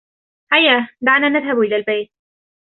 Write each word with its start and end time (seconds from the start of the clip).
هيا. 0.53 0.87
دعنا 1.01 1.29
نذهب 1.29 1.59
إلى 1.59 1.75
البيت. 1.75 2.11